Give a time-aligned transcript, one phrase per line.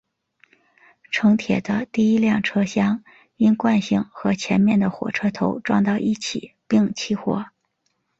[1.11, 3.03] 城铁的第一辆车厢
[3.35, 7.45] 因惯性和前面的火车头撞到一起并起火。